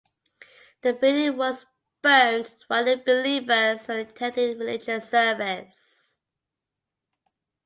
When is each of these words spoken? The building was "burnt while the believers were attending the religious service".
The 0.81 0.93
building 0.93 1.37
was 1.37 1.67
"burnt 2.01 2.55
while 2.65 2.83
the 2.83 2.97
believers 2.97 3.87
were 3.87 3.99
attending 3.99 4.53
the 4.57 4.65
religious 4.65 5.07
service". 5.07 6.17